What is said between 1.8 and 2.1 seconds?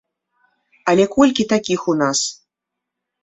у